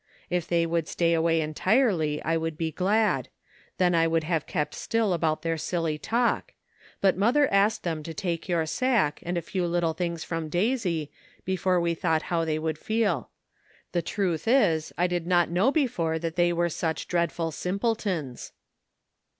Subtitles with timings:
[0.31, 3.29] If they would stay away entirely, I would be glad;
[3.77, 6.53] then I would have kept still about their silly talk;
[7.01, 11.11] but mother asked them to take your sack, and a few little things from Daisy,
[11.45, 13.29] before we thought how they would feel.
[13.91, 18.53] The truth is, I did not know before that they were such dreadful simpletons."